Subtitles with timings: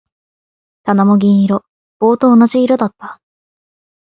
[0.81, 1.61] 棚も銀色。
[1.99, 3.19] 棒と同じ色だった。